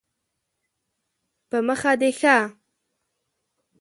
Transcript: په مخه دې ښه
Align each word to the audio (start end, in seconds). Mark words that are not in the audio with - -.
په 1.49 1.57
مخه 1.67 1.91
دې 1.99 2.09
ښه 2.19 2.35